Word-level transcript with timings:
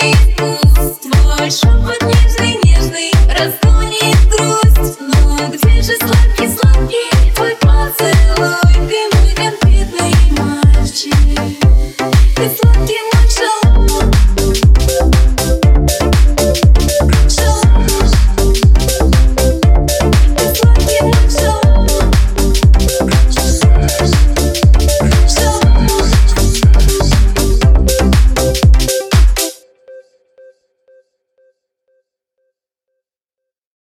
beneath 0.00 0.37